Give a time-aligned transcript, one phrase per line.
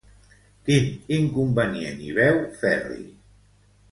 [0.69, 2.99] Quin inconvenient hi veu Ferri?